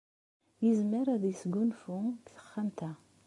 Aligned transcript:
Yezmer 0.65 1.07
ad 1.15 1.23
yesgunfu 1.27 1.97
deg 2.13 2.21
texxamt-a. 2.37 2.91